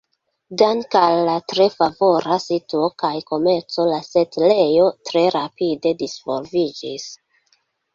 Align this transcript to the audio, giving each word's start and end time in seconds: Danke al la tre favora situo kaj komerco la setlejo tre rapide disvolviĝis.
Danke 0.61 1.01
al 1.07 1.17
la 1.27 1.35
tre 1.53 1.67
favora 1.73 2.39
situo 2.47 2.89
kaj 3.05 3.13
komerco 3.29 3.89
la 3.93 4.03
setlejo 4.11 4.91
tre 5.07 5.27
rapide 5.41 5.97
disvolviĝis. 6.05 7.13